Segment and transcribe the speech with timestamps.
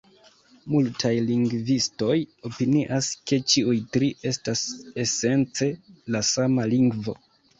[0.75, 2.15] Multaj lingvistoj
[2.49, 4.65] opinias, ke ĉiuj tri estas
[5.05, 5.71] esence
[6.17, 7.15] la sama lingvo.